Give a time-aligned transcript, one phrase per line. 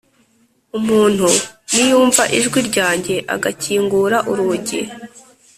[0.77, 1.27] Umuntu
[1.73, 4.81] niyumva ijwi ryanjye agakingura urugi,